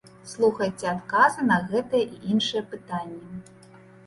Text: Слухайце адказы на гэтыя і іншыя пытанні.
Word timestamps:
Слухайце 0.29 0.87
адказы 0.93 1.45
на 1.51 1.57
гэтыя 1.71 2.05
і 2.17 2.19
іншыя 2.33 2.61
пытанні. 2.73 3.31